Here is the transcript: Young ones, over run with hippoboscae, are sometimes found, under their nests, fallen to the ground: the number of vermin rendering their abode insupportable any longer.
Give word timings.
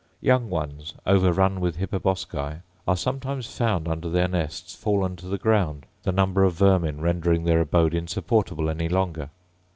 Young 0.19 0.49
ones, 0.49 0.95
over 1.05 1.31
run 1.31 1.59
with 1.59 1.77
hippoboscae, 1.77 2.63
are 2.87 2.97
sometimes 2.97 3.45
found, 3.55 3.87
under 3.87 4.09
their 4.09 4.27
nests, 4.27 4.73
fallen 4.73 5.15
to 5.17 5.27
the 5.27 5.37
ground: 5.37 5.85
the 6.01 6.11
number 6.11 6.43
of 6.43 6.53
vermin 6.55 6.99
rendering 7.01 7.43
their 7.43 7.61
abode 7.61 7.93
insupportable 7.93 8.67
any 8.71 8.89
longer. 8.89 9.29